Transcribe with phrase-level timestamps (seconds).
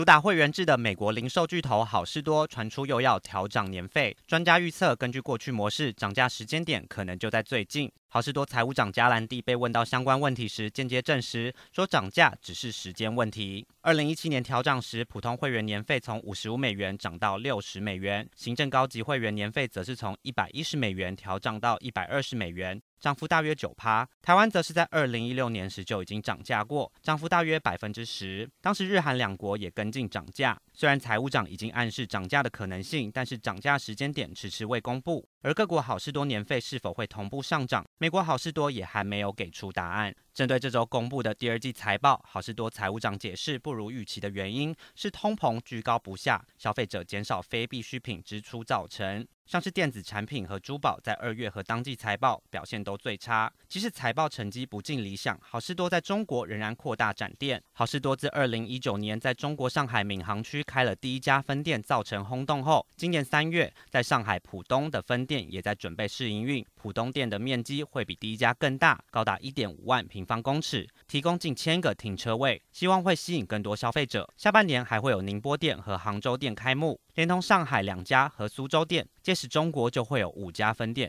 [0.00, 7.92] 主打会员制的美国零售巨头好事多传出又要调涨年费，专家预测，根据过去模式，涨价时间点可能就在最近。
[8.08, 13.66] 好事多财务长加兰蒂被问到相关问题时，间接证实说涨价只是时间问题。
[13.82, 22.80] 二零一七年调涨时，普通会员年费从五十五美元涨到六十美元，行政高级会员年费则是从一百一十美元调涨到一百二十美元。
[23.00, 28.48] 涨幅大约九趴，台湾则是在二零一六年时就已经涨价过，涨幅大约百分之十。
[28.60, 35.26] 当时日韩两国也跟进涨价，虽然财务长已经暗示涨价的可能性，但是涨价时间点迟迟未公布。
[35.42, 40.14] 而各国好事多年费是否会同步上涨，美国好事多也还没有给出答案。
[40.34, 49.26] 针对这周公布的第二季财报，好事多财务长解释不如预期的原因是通膨居高不下，消费者减少非必需品支出造成。
[49.50, 53.52] 像是电子产品和珠宝，在二月和当季财报表现都最差。
[53.68, 57.60] 即使财报成绩不尽理想，好事多在中国仍然扩大展店。
[57.72, 66.64] 好事多自二零一九年在中国上海闵行区开了第一家分店，造成轰动后，今年三月在上海浦东的分店也在准备试营运。
[66.76, 74.32] 浦东店的面积会比第一家更大，高达一点五万平方公尺，提供近千个停车位，希望会吸引更多消费者。
[74.36, 77.00] 下半年还会有宁波店和杭州店开幕。
[77.16, 81.08] 连同上海两家和苏州店，届是中国就会有五家分店，